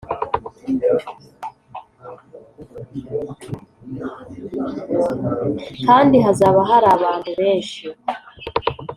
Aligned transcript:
kandi 5.85 6.15
hazaba 6.25 6.59
hari 6.69 6.87
abantu 6.95 7.29
benshi; 7.39 7.83